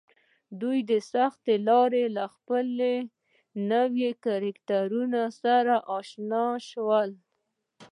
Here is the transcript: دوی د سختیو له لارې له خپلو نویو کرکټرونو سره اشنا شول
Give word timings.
دوی 0.61 0.79
د 0.89 0.91
سختیو 1.11 1.57
له 1.57 1.63
لارې 1.67 2.03
له 2.17 2.25
خپلو 2.35 2.91
نویو 3.71 4.11
کرکټرونو 4.25 5.23
سره 5.41 5.75
اشنا 5.97 6.45
شول 6.69 7.09